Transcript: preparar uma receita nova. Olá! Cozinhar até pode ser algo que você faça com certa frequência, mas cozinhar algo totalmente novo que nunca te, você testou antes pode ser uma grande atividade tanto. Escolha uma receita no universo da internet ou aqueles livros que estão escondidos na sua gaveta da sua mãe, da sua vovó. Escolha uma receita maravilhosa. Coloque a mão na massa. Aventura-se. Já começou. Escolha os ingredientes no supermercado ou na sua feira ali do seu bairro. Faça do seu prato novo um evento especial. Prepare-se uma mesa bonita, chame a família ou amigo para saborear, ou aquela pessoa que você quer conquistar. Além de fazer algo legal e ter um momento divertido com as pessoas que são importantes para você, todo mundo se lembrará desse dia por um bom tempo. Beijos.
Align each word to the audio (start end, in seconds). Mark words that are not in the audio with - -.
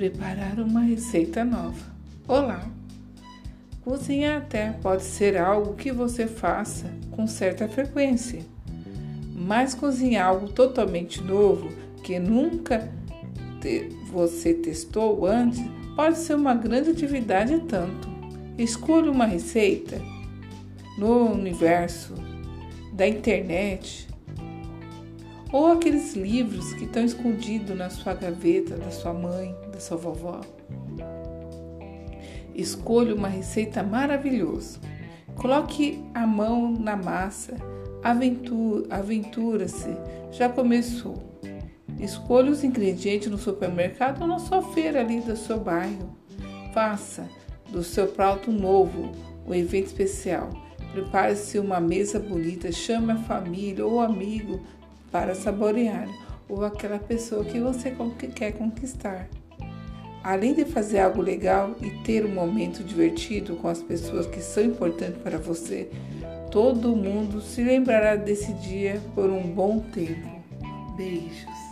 preparar 0.00 0.58
uma 0.58 0.80
receita 0.80 1.44
nova. 1.44 1.84
Olá! 2.26 2.66
Cozinhar 3.82 4.38
até 4.38 4.72
pode 4.72 5.02
ser 5.02 5.36
algo 5.36 5.74
que 5.74 5.92
você 5.92 6.26
faça 6.26 6.90
com 7.10 7.26
certa 7.26 7.68
frequência, 7.68 8.40
mas 9.36 9.74
cozinhar 9.74 10.26
algo 10.26 10.48
totalmente 10.48 11.22
novo 11.22 11.68
que 12.02 12.18
nunca 12.18 12.90
te, 13.60 13.90
você 14.10 14.54
testou 14.54 15.26
antes 15.26 15.60
pode 15.94 16.16
ser 16.16 16.34
uma 16.34 16.54
grande 16.54 16.88
atividade 16.88 17.58
tanto. 17.68 18.08
Escolha 18.56 19.10
uma 19.10 19.26
receita 19.26 20.00
no 20.96 21.30
universo 21.30 22.14
da 22.94 23.06
internet 23.06 24.08
ou 25.52 25.72
aqueles 25.72 26.14
livros 26.14 26.72
que 26.74 26.84
estão 26.84 27.04
escondidos 27.04 27.76
na 27.76 27.90
sua 27.90 28.14
gaveta 28.14 28.76
da 28.76 28.90
sua 28.90 29.12
mãe, 29.12 29.54
da 29.72 29.80
sua 29.80 29.96
vovó. 29.96 30.40
Escolha 32.54 33.14
uma 33.14 33.28
receita 33.28 33.82
maravilhosa. 33.82 34.78
Coloque 35.34 36.04
a 36.14 36.26
mão 36.26 36.72
na 36.72 36.96
massa. 36.96 37.56
Aventura-se. 38.02 39.96
Já 40.30 40.48
começou. 40.48 41.30
Escolha 41.98 42.50
os 42.50 42.64
ingredientes 42.64 43.30
no 43.30 43.38
supermercado 43.38 44.22
ou 44.22 44.28
na 44.28 44.38
sua 44.38 44.62
feira 44.62 45.00
ali 45.00 45.20
do 45.20 45.36
seu 45.36 45.58
bairro. 45.58 46.16
Faça 46.72 47.28
do 47.70 47.82
seu 47.82 48.06
prato 48.08 48.50
novo 48.50 49.12
um 49.46 49.54
evento 49.54 49.86
especial. 49.86 50.50
Prepare-se 50.92 51.58
uma 51.58 51.80
mesa 51.80 52.18
bonita, 52.18 52.72
chame 52.72 53.12
a 53.12 53.16
família 53.16 53.86
ou 53.86 54.00
amigo 54.00 54.60
para 55.10 55.34
saborear, 55.34 56.08
ou 56.48 56.64
aquela 56.64 56.98
pessoa 56.98 57.44
que 57.44 57.60
você 57.60 57.94
quer 58.34 58.52
conquistar. 58.52 59.28
Além 60.22 60.52
de 60.52 60.64
fazer 60.64 60.98
algo 60.98 61.22
legal 61.22 61.74
e 61.80 61.90
ter 62.04 62.26
um 62.26 62.34
momento 62.34 62.84
divertido 62.84 63.56
com 63.56 63.68
as 63.68 63.82
pessoas 63.82 64.26
que 64.26 64.40
são 64.40 64.62
importantes 64.62 65.22
para 65.22 65.38
você, 65.38 65.88
todo 66.50 66.94
mundo 66.94 67.40
se 67.40 67.62
lembrará 67.62 68.16
desse 68.16 68.52
dia 68.54 69.00
por 69.14 69.30
um 69.30 69.42
bom 69.42 69.80
tempo. 69.80 70.28
Beijos. 70.96 71.69